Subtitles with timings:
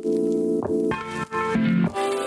[0.00, 0.16] Thank
[1.96, 2.21] you.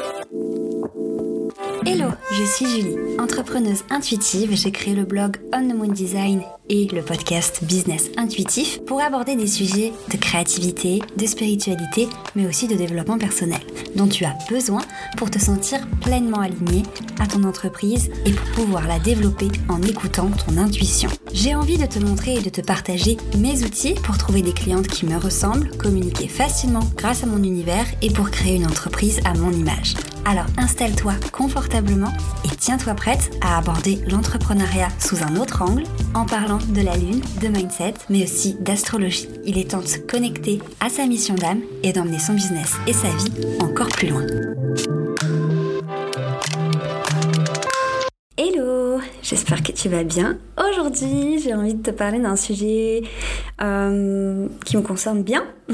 [1.87, 4.55] Hello, je suis Julie, entrepreneuse intuitive.
[4.55, 9.35] J'ai créé le blog On the Moon Design et le podcast Business Intuitif pour aborder
[9.35, 13.59] des sujets de créativité, de spiritualité, mais aussi de développement personnel
[13.95, 14.81] dont tu as besoin
[15.15, 16.81] pour te sentir pleinement aligné
[17.19, 21.11] à ton entreprise et pour pouvoir la développer en écoutant ton intuition.
[21.33, 24.87] J'ai envie de te montrer et de te partager mes outils pour trouver des clientes
[24.87, 29.35] qui me ressemblent, communiquer facilement grâce à mon univers et pour créer une entreprise à
[29.35, 29.93] mon image.
[30.25, 32.11] Alors installe-toi confortablement
[32.45, 35.83] et tiens-toi prête à aborder l'entrepreneuriat sous un autre angle
[36.15, 39.29] en parlant de la lune, de mindset, mais aussi d'astrologie.
[39.45, 42.93] Il est temps de se connecter à sa mission d'âme et d'emmener son business et
[42.93, 44.25] sa vie encore plus loin.
[49.25, 50.37] J'espère que tu vas bien.
[50.69, 53.01] Aujourd'hui, j'ai envie de te parler d'un sujet
[53.61, 55.43] euh, qui me concerne bien.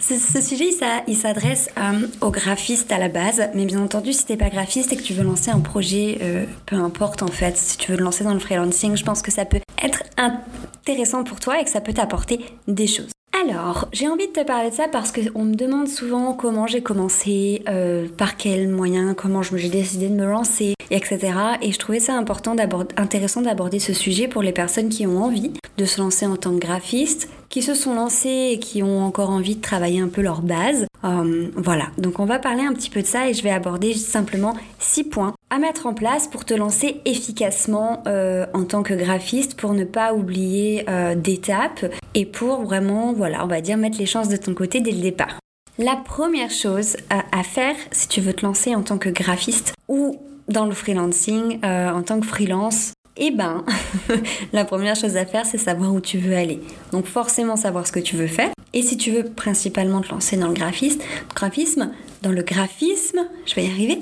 [0.00, 0.70] ce, sujet,
[1.06, 4.92] il s'adresse euh, aux graphistes à la base, mais bien entendu, si t'es pas graphiste
[4.92, 7.98] et que tu veux lancer un projet, euh, peu importe en fait, si tu veux
[7.98, 11.64] le lancer dans le freelancing, je pense que ça peut être intéressant pour toi et
[11.64, 13.12] que ça peut t'apporter des choses.
[13.40, 16.82] Alors, j'ai envie de te parler de ça parce qu'on me demande souvent comment j'ai
[16.82, 21.34] commencé, euh, par quels moyens, comment j'ai décidé de me lancer, etc.
[21.62, 22.56] Et je trouvais ça important
[22.96, 26.50] intéressant d'aborder ce sujet pour les personnes qui ont envie de se lancer en tant
[26.50, 30.20] que graphiste, qui se sont lancés et qui ont encore envie de travailler un peu
[30.20, 30.86] leur base.
[31.04, 33.94] Euh, voilà, donc on va parler un petit peu de ça et je vais aborder
[33.94, 38.94] simplement six points à mettre en place pour te lancer efficacement euh, en tant que
[38.94, 41.86] graphiste, pour ne pas oublier euh, d'étapes
[42.18, 45.00] et pour vraiment, voilà, on va dire mettre les chances de ton côté dès le
[45.00, 45.38] départ.
[45.78, 50.20] La première chose à faire si tu veux te lancer en tant que graphiste ou
[50.48, 53.64] dans le freelancing, en tant que freelance, eh ben,
[54.52, 56.60] la première chose à faire, c'est savoir où tu veux aller.
[56.90, 58.50] Donc forcément savoir ce que tu veux faire.
[58.72, 60.54] Et si tu veux principalement te lancer dans le
[61.34, 63.98] graphisme, dans le graphisme, je vais y arriver,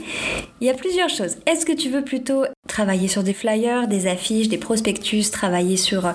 [0.60, 1.36] il y a plusieurs choses.
[1.46, 6.06] Est-ce que tu veux plutôt travailler sur des flyers, des affiches, des prospectus, travailler sur
[6.06, 6.12] euh,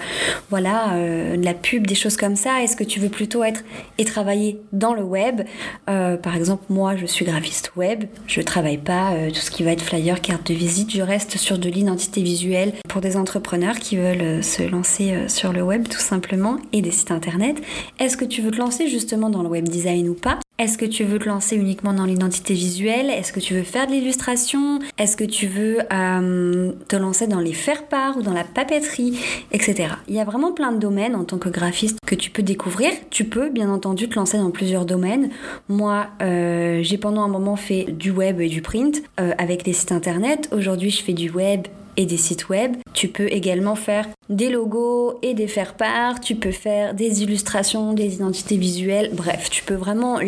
[0.49, 2.63] voilà euh, de la pub, des choses comme ça?
[2.63, 3.63] Est-ce que tu veux plutôt être
[3.97, 5.41] et travailler dans le web?
[5.89, 9.71] Euh, Par exemple, moi, je suis graphiste web, je travaille pas tout ce qui va
[9.71, 13.97] être flyer, carte de visite, je reste sur de l'identité visuelle pour des entrepreneurs qui
[13.97, 17.57] veulent se lancer sur le web tout simplement et des sites internet.
[17.99, 20.39] Est-ce que tu veux te lancer justement dans le web design ou pas?
[20.61, 23.09] Est-ce que tu veux te lancer uniquement dans l'identité visuelle?
[23.09, 24.77] Est-ce que tu veux faire de l'illustration?
[24.99, 29.17] Est-ce que tu veux euh, te lancer dans les faire-part ou dans la papeterie,
[29.51, 29.95] etc.
[30.07, 32.91] Il y a vraiment plein de domaines en tant que graphiste que tu peux découvrir.
[33.09, 35.31] Tu peux bien entendu te lancer dans plusieurs domaines.
[35.67, 39.73] Moi, euh, j'ai pendant un moment fait du web et du print euh, avec des
[39.73, 40.47] sites internet.
[40.51, 41.65] Aujourd'hui, je fais du web
[41.97, 42.75] et des sites web.
[42.93, 48.15] Tu peux également faire des logos et des faire-part, tu peux faire des illustrations, des
[48.15, 50.19] identités visuelles, bref, tu peux vraiment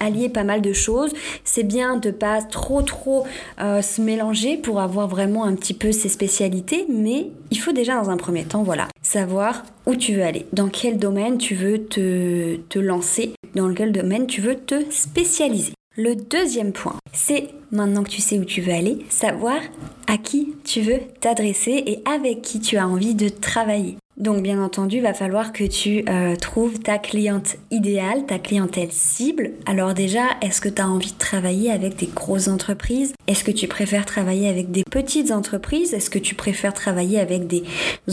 [0.00, 1.12] allier pas mal de choses.
[1.44, 3.26] C'est bien de pas trop trop
[3.60, 7.94] euh, se mélanger pour avoir vraiment un petit peu ses spécialités, mais il faut déjà
[8.00, 11.84] dans un premier temps, voilà, savoir où tu veux aller, dans quel domaine tu veux
[11.84, 15.72] te, te lancer, dans quel domaine tu veux te spécialiser?
[16.00, 19.58] Le deuxième point, c'est maintenant que tu sais où tu veux aller, savoir
[20.06, 23.96] à qui tu veux t'adresser et avec qui tu as envie de travailler.
[24.18, 28.90] Donc bien entendu, il va falloir que tu euh, trouves ta cliente idéale, ta clientèle
[28.90, 29.52] cible.
[29.64, 33.14] Alors déjà, est-ce que tu as envie de travailler avec des grosses entreprises?
[33.28, 35.94] Est-ce que tu préfères travailler avec des petites entreprises?
[35.94, 37.62] Est-ce que tu préfères travailler avec des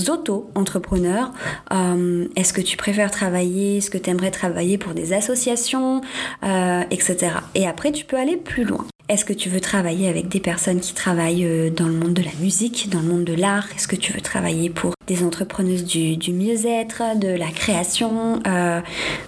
[0.07, 1.31] auto-entrepreneurs?
[1.73, 6.01] Euh, Est-ce que tu préfères travailler, est-ce que tu aimerais travailler pour des associations,
[6.43, 7.31] euh, etc.
[7.55, 8.85] Et après, tu peux aller plus loin.
[9.07, 12.33] Est-ce que tu veux travailler avec des personnes qui travaillent dans le monde de la
[12.41, 13.67] musique, dans le monde de l'art?
[13.75, 18.81] Est-ce que tu veux travailler pour des entrepreneuses du, mieux-être, de la création euh,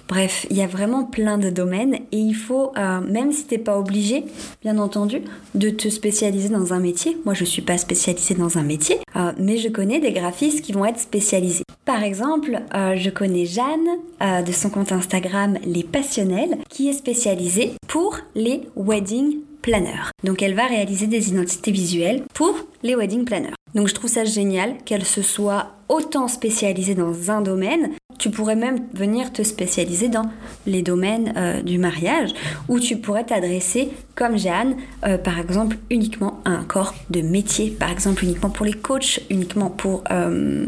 [0.08, 3.54] Bref, il y a vraiment plein de domaines et il faut, euh, même si tu
[3.54, 4.24] n'es pas obligé,
[4.62, 5.22] bien entendu,
[5.54, 7.16] de te spécialiser dans un métier.
[7.24, 8.98] Moi, je ne suis pas spécialisée dans un métier,
[9.38, 11.64] mais je connais des graphistes qui vont être spécialisés.
[11.84, 18.18] Par exemple, je connais Jeanne de son compte Instagram Les Passionnels qui est spécialisée pour
[18.34, 20.10] les wedding planner.
[20.24, 23.54] Donc elle va réaliser des identités visuelles pour les wedding planners.
[23.74, 27.90] Donc je trouve ça génial qu'elle se soit autant spécialisée dans un domaine.
[28.18, 30.30] Tu pourrais même venir te spécialiser dans
[30.66, 32.30] les domaines euh, du mariage
[32.68, 34.76] où tu pourrais t'adresser comme Jeanne,
[35.06, 39.20] euh, par exemple uniquement à un corps de métier, par exemple uniquement pour les coachs,
[39.30, 40.66] uniquement pour euh,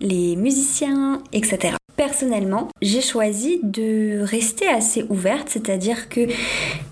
[0.00, 1.76] les musiciens, etc.
[1.96, 6.28] Personnellement, j'ai choisi de rester assez ouverte, c'est-à-dire que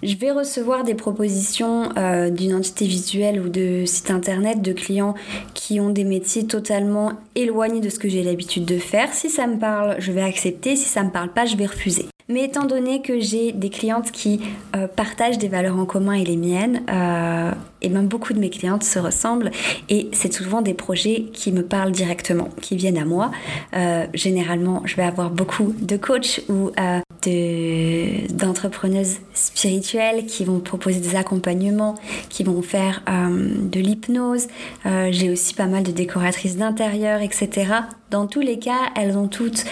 [0.02, 5.14] je vais recevoir des propositions euh, d'une entité visuelle ou de site internet de clients
[5.52, 9.12] qui ont des métiers totalement éloignés de ce que j'ai l'habitude de faire.
[9.12, 10.74] Si ça me parle, je vais accepter.
[10.74, 12.06] Si ça me parle pas, je vais refuser.
[12.28, 14.40] Mais étant donné que j'ai des clientes qui
[14.74, 18.48] euh, partagent des valeurs en commun et les miennes, euh, et même beaucoup de mes
[18.48, 19.50] clientes se ressemblent
[19.90, 23.30] et c'est souvent des projets qui me parlent directement, qui viennent à moi.
[23.76, 26.70] Euh, généralement, je vais avoir beaucoup de coachs ou
[28.32, 31.94] d'entrepreneuses spirituelles qui vont proposer des accompagnements,
[32.30, 34.46] qui vont faire de l'hypnose.
[34.84, 37.66] j'ai aussi pas mal de décoratrices d'intérieur, etc.
[38.10, 39.64] Dans tous les cas, elles ont toutes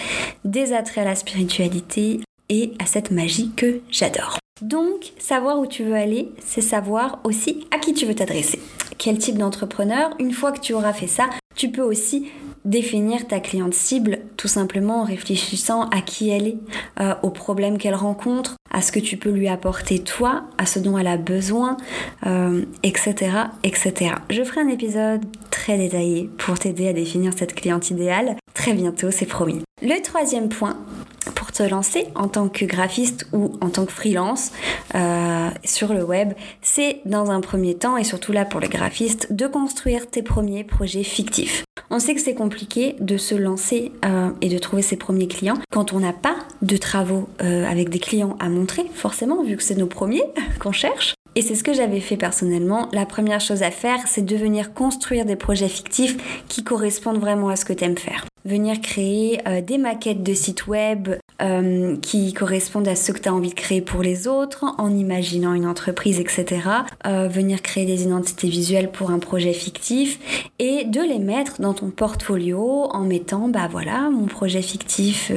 [0.45, 4.37] des attraits à la spiritualité, et à cette magie que j'adore.
[4.61, 8.59] Donc, savoir où tu veux aller, c'est savoir aussi à qui tu veux t'adresser.
[8.97, 12.29] Quel type d'entrepreneur Une fois que tu auras fait ça, tu peux aussi
[12.65, 16.57] définir ta cliente cible tout simplement en réfléchissant à qui elle est,
[16.99, 20.79] euh, aux problèmes qu'elle rencontre, à ce que tu peux lui apporter toi, à ce
[20.79, 21.77] dont elle a besoin,
[22.83, 24.15] etc., euh, etc.
[24.29, 29.11] Je ferai un épisode très détaillé pour t'aider à définir cette cliente idéale très bientôt,
[29.11, 29.61] c'est promis.
[29.81, 30.77] Le troisième point,
[31.53, 34.51] te lancer en tant que graphiste ou en tant que freelance
[34.95, 39.31] euh, sur le web, c'est dans un premier temps, et surtout là pour les graphistes,
[39.31, 41.63] de construire tes premiers projets fictifs.
[41.89, 45.57] On sait que c'est compliqué de se lancer euh, et de trouver ses premiers clients
[45.71, 49.63] quand on n'a pas de travaux euh, avec des clients à montrer, forcément, vu que
[49.63, 50.23] c'est nos premiers
[50.59, 51.13] qu'on cherche.
[51.35, 52.89] Et c'est ce que j'avais fait personnellement.
[52.93, 57.49] La première chose à faire, c'est de venir construire des projets fictifs qui correspondent vraiment
[57.49, 61.09] à ce que tu faire venir créer euh, des maquettes de sites web
[61.41, 64.95] euh, qui correspondent à ce que tu as envie de créer pour les autres, en
[64.95, 66.61] imaginant une entreprise, etc.
[67.05, 71.73] Euh, venir créer des identités visuelles pour un projet fictif et de les mettre dans
[71.73, 75.31] ton portfolio en mettant, bah voilà, mon projet fictif,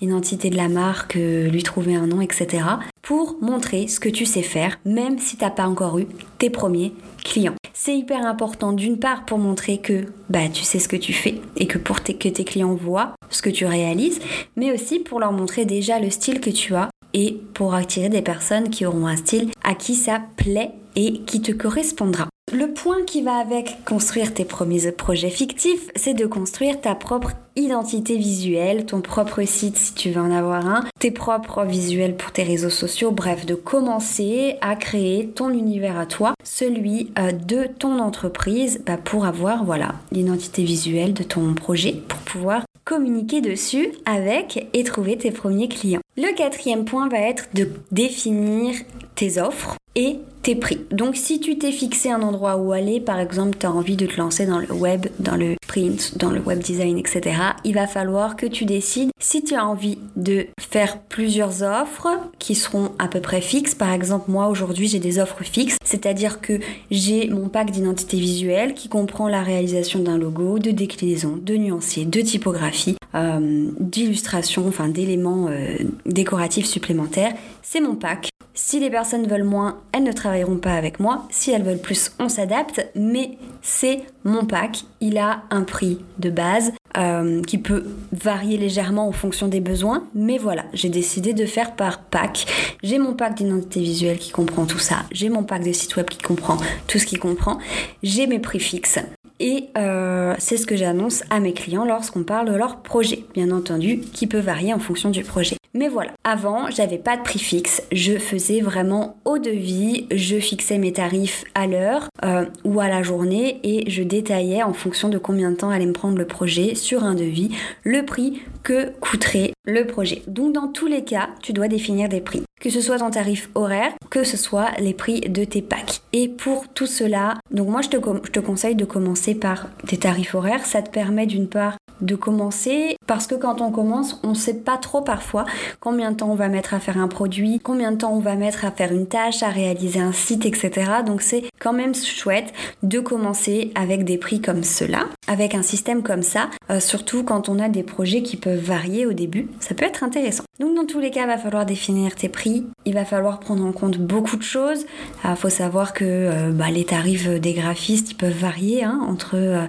[0.00, 2.64] identité de la marque, lui trouver un nom, etc.
[3.02, 6.06] pour montrer ce que tu sais faire, même si t'as pas encore eu
[6.38, 6.92] tes premiers
[7.22, 7.54] clients.
[7.86, 11.42] C'est hyper important d'une part pour montrer que bah, tu sais ce que tu fais
[11.58, 14.20] et que pour que tes clients voient ce que tu réalises,
[14.56, 18.22] mais aussi pour leur montrer déjà le style que tu as et pour attirer des
[18.22, 22.30] personnes qui auront un style à qui ça plaît et qui te correspondra.
[22.54, 27.32] Le point qui va avec construire tes premiers projets fictifs, c'est de construire ta propre
[27.56, 32.30] identité visuelle, ton propre site si tu veux en avoir un, tes propres visuels pour
[32.30, 37.66] tes réseaux sociaux, bref, de commencer à créer ton univers à toi, celui euh, de
[37.76, 43.88] ton entreprise, bah, pour avoir voilà l'identité visuelle de ton projet, pour pouvoir communiquer dessus
[44.06, 46.02] avec et trouver tes premiers clients.
[46.16, 48.76] Le quatrième point va être de définir
[49.16, 50.80] tes offres et tes prix.
[50.90, 54.04] Donc si tu t'es fixé un endroit où aller, par exemple tu as envie de
[54.04, 57.86] te lancer dans le web, dans le print, dans le web design, etc., il va
[57.86, 62.08] falloir que tu décides si tu as envie de faire plusieurs offres
[62.38, 63.74] qui seront à peu près fixes.
[63.74, 68.74] Par exemple, moi aujourd'hui j'ai des offres fixes, c'est-à-dire que j'ai mon pack d'identité visuelle
[68.74, 74.88] qui comprend la réalisation d'un logo, de déclinaison, de nuancier, de typographie, euh, d'illustration, enfin
[74.88, 77.32] d'éléments euh, décoratifs supplémentaires.
[77.62, 78.33] C'est mon pack.
[78.56, 81.26] Si les personnes veulent moins, elles ne travailleront pas avec moi.
[81.28, 82.86] Si elles veulent plus, on s'adapte.
[82.94, 84.84] Mais c'est mon pack.
[85.00, 90.04] Il a un prix de base euh, qui peut varier légèrement en fonction des besoins.
[90.14, 92.46] Mais voilà, j'ai décidé de faire par pack.
[92.84, 94.98] J'ai mon pack d'identité visuelle qui comprend tout ça.
[95.10, 96.56] J'ai mon pack de site web qui comprend
[96.86, 97.58] tout ce qui comprend.
[98.04, 99.00] J'ai mes prix fixes.
[99.40, 103.50] Et euh, c'est ce que j'annonce à mes clients lorsqu'on parle de leur projet, bien
[103.50, 105.56] entendu, qui peut varier en fonction du projet.
[105.76, 110.78] Mais voilà, avant, j'avais pas de prix fixe, je faisais vraiment au devis, je fixais
[110.78, 115.18] mes tarifs à l'heure euh, ou à la journée et je détaillais en fonction de
[115.18, 117.50] combien de temps allait me prendre le projet sur un devis,
[117.82, 120.22] le prix que coûterait le projet.
[120.28, 123.50] Donc dans tous les cas, tu dois définir des prix que ce soit ton tarif
[123.54, 126.00] horaire, que ce soit les prix de tes packs.
[126.12, 130.64] Et pour tout cela, donc moi je te, conseille de commencer par tes tarifs horaires.
[130.64, 134.76] Ça te permet d'une part de commencer parce que quand on commence, on sait pas
[134.76, 135.46] trop parfois
[135.80, 138.36] combien de temps on va mettre à faire un produit, combien de temps on va
[138.36, 140.70] mettre à faire une tâche, à réaliser un site, etc.
[141.04, 142.52] Donc c'est quand même chouette
[142.84, 147.48] de commencer avec des prix comme cela, avec un système comme ça, euh, surtout quand
[147.48, 150.44] on a des projets qui peuvent varier au début, ça peut être intéressant.
[150.60, 153.64] Donc dans tous les cas, il va falloir définir tes prix, il va falloir prendre
[153.64, 154.86] en compte beaucoup de choses.
[155.24, 159.66] Il euh, faut savoir que euh, bah, les tarifs des graphistes peuvent varier hein, entre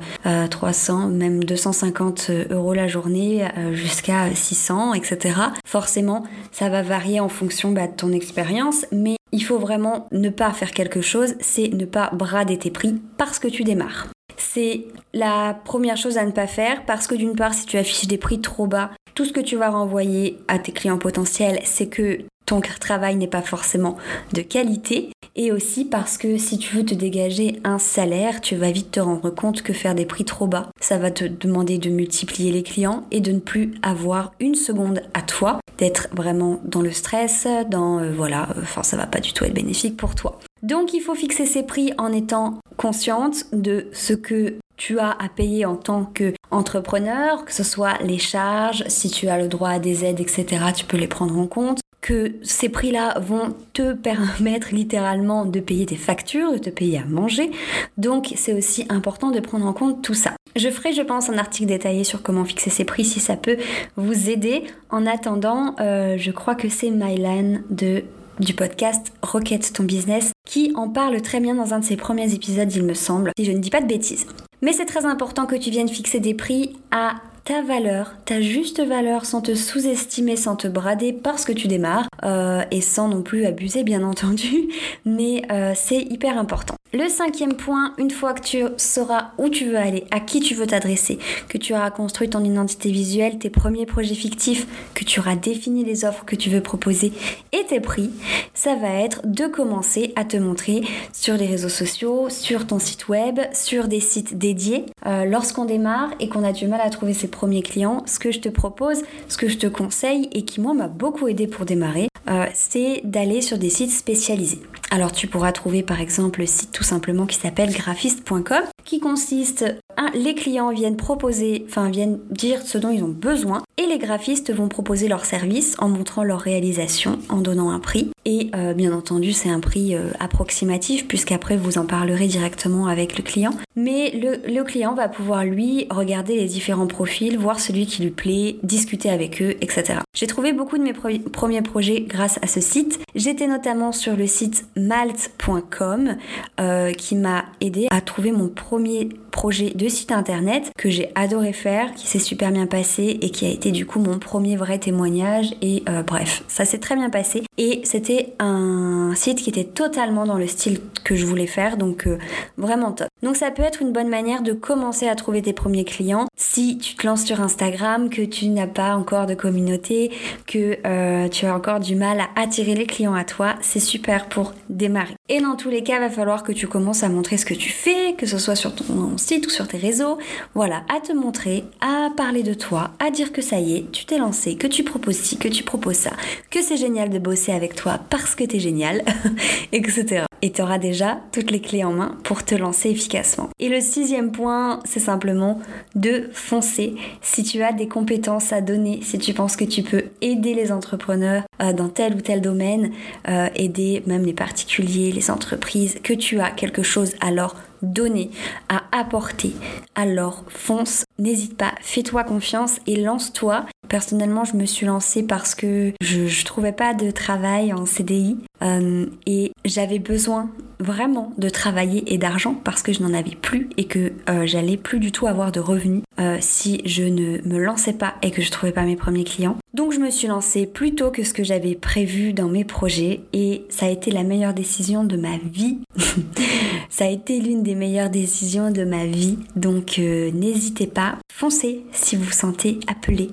[0.49, 5.39] 300 même 250 euros la journée jusqu'à 600, etc.
[5.65, 10.29] Forcément, ça va varier en fonction bah, de ton expérience, mais il faut vraiment ne
[10.29, 14.14] pas faire quelque chose, c'est ne pas brader tes prix parce que tu démarres.
[14.37, 18.07] C'est la première chose à ne pas faire parce que d'une part, si tu affiches
[18.07, 21.87] des prix trop bas, tout ce que tu vas renvoyer à tes clients potentiels, c'est
[21.87, 23.97] que ton travail n'est pas forcément
[24.33, 28.71] de qualité et aussi parce que si tu veux te dégager un salaire, tu vas
[28.71, 31.89] vite te rendre compte que faire des prix trop bas, ça va te demander de
[31.89, 36.81] multiplier les clients et de ne plus avoir une seconde à toi d'être vraiment dans
[36.81, 40.39] le stress, dans euh, voilà, enfin ça va pas du tout être bénéfique pour toi.
[40.65, 45.29] Donc il faut fixer ses prix en étant consciente de ce que tu as à
[45.29, 49.79] payer en tant qu'entrepreneur, que ce soit les charges, si tu as le droit à
[49.79, 54.73] des aides, etc., tu peux les prendre en compte que ces prix-là vont te permettre
[54.73, 57.51] littéralement de payer tes factures, de te payer à manger.
[57.99, 60.31] Donc c'est aussi important de prendre en compte tout ça.
[60.55, 63.57] Je ferai, je pense, un article détaillé sur comment fixer ses prix si ça peut
[63.97, 64.63] vous aider.
[64.89, 68.03] En attendant, euh, je crois que c'est Mylan de
[68.39, 72.33] du podcast Rocket ton business qui en parle très bien dans un de ses premiers
[72.33, 74.27] épisodes, il me semble, si je ne dis pas de bêtises.
[74.61, 77.15] Mais c'est très important que tu viennes fixer des prix à
[77.45, 82.07] ta valeur, ta juste valeur, sans te sous-estimer, sans te brader parce que tu démarres,
[82.23, 84.69] euh, et sans non plus abuser bien entendu,
[85.05, 86.75] mais euh, c'est hyper important.
[86.97, 90.55] Le cinquième point, une fois que tu sauras où tu veux aller, à qui tu
[90.55, 95.19] veux t'adresser, que tu auras construit ton identité visuelle, tes premiers projets fictifs, que tu
[95.19, 97.11] auras défini les offres que tu veux proposer
[97.51, 98.11] et tes prix,
[98.53, 103.09] ça va être de commencer à te montrer sur les réseaux sociaux, sur ton site
[103.09, 104.85] web, sur des sites dédiés.
[105.05, 108.31] Euh, lorsqu'on démarre et qu'on a du mal à trouver ses premiers clients, ce que
[108.31, 111.65] je te propose, ce que je te conseille et qui moi m'a beaucoup aidé pour
[111.65, 114.61] démarrer, euh, c'est d'aller sur des sites spécialisés.
[114.91, 119.65] Alors tu pourras trouver par exemple le site tout simplement qui s'appelle graphiste.com qui consiste
[120.13, 124.53] les clients viennent proposer, enfin viennent dire ce dont ils ont besoin et les graphistes
[124.53, 128.11] vont proposer leurs services en montrant leur réalisation, en donnant un prix.
[128.25, 133.17] Et euh, bien entendu, c'est un prix euh, approximatif puisqu'après vous en parlerez directement avec
[133.17, 133.51] le client.
[133.75, 138.55] Mais le, client va pouvoir lui regarder les différents profils, voir celui qui lui plaît,
[138.63, 139.99] discuter avec eux, etc.
[140.15, 142.99] J'ai trouvé beaucoup de mes premiers projets grâce à ce site.
[143.13, 146.15] J'étais notamment sur le site malt.com
[146.59, 151.51] euh, qui m'a aidé à trouver mon premier projet de site internet que j'ai adoré
[151.51, 154.79] faire, qui s'est super bien passé et qui a été du coup mon premier vrai
[154.79, 155.53] témoignage.
[155.61, 157.43] Et euh, bref, ça s'est très bien passé.
[157.57, 162.07] Et c'était un site qui était totalement dans le style que je voulais faire, donc
[162.07, 162.17] euh,
[162.57, 163.07] vraiment top.
[163.25, 166.77] Donc ça peut être une bonne manière de commencer à trouver tes premiers clients si
[166.77, 170.11] tu te lances sur Instagram, que tu n'as pas encore de communauté,
[170.45, 174.29] que euh, tu as encore du mal à attirer les clients à toi, c'est super
[174.29, 175.15] pour démarrer.
[175.27, 177.55] Et dans tous les cas, il va falloir que tu commences à montrer ce que
[177.55, 180.19] tu fais, que ce soit sur ton site ou sur tes réseaux.
[180.53, 184.05] Voilà, à te montrer, à parler de toi, à dire que ça y est, tu
[184.05, 186.11] t'es lancé, que tu proposes ci, que tu proposes ça,
[186.51, 189.01] que c'est génial de bosser avec toi parce que t'es génial,
[189.71, 190.25] etc.
[190.45, 193.49] Et tu auras déjà toutes les clés en main pour te lancer efficacement.
[193.57, 195.57] Et le sixième point, c'est simplement
[195.95, 196.93] de foncer.
[197.23, 200.71] Si tu as des compétences à donner, si tu penses que tu peux aider les
[200.71, 202.91] entrepreneurs euh, dans tel ou tel domaine,
[203.27, 208.31] euh, aider même les particuliers, les entreprises, que tu as quelque chose leur donner,
[208.69, 209.53] à apporter,
[209.95, 213.65] alors fonce, n'hésite pas, fais-toi confiance et lance-toi.
[213.87, 218.37] Personnellement, je me suis lancée parce que je, ne trouvais pas de travail en CDI
[218.63, 223.69] euh, et j'avais besoin vraiment de travailler et d'argent parce que je n'en avais plus
[223.77, 227.57] et que euh, j'allais plus du tout avoir de revenus euh, si je ne me
[227.57, 229.57] lançais pas et que je trouvais pas mes premiers clients.
[229.73, 233.21] Donc je me suis lancée plus tôt que ce que j'avais prévu dans mes projets
[233.33, 235.79] et ça a été la meilleure décision de ma vie.
[236.89, 239.37] ça a été l'une des meilleures décisions de ma vie.
[239.55, 243.31] Donc euh, n'hésitez pas, foncez si vous vous sentez appelé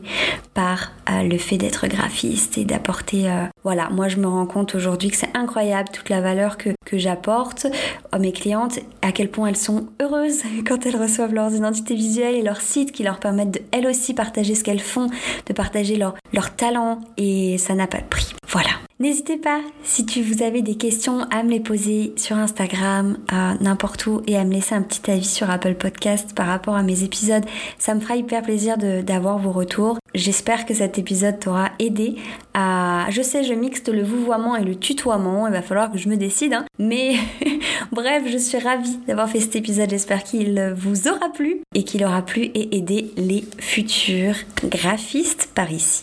[0.54, 3.30] par le fait d'être graphiste et d'apporter...
[3.64, 6.98] voilà, moi je me rends compte aujourd'hui que c'est incroyable toute la valeur que, que
[6.98, 7.66] j'apporte
[8.10, 12.34] à mes clientes, à quel point elles sont heureuses quand elles reçoivent leurs identités visuelles
[12.34, 15.08] et leurs sites qui leur permettent de elles aussi partager ce qu'elles font,
[15.46, 18.34] de partager leur, leur talent et ça n'a pas de prix.
[18.52, 18.68] Voilà.
[19.00, 23.16] N'hésitez pas, si tu vous avez des questions, à me les poser sur Instagram,
[23.60, 26.82] n'importe où, et à me laisser un petit avis sur Apple Podcast par rapport à
[26.82, 27.44] mes épisodes.
[27.78, 29.98] Ça me fera hyper plaisir d'avoir vos retours.
[30.14, 32.16] J'espère que cet épisode t'aura aidé
[32.52, 33.06] à...
[33.10, 36.16] Je sais, je mixte le vouvoiement et le tutoiement, il va falloir que je me
[36.16, 36.66] décide, hein.
[36.78, 37.14] mais
[37.92, 39.88] bref, je suis ravie d'avoir fait cet épisode.
[39.90, 45.72] J'espère qu'il vous aura plu et qu'il aura plu et aidé les futurs graphistes par
[45.72, 46.02] ici.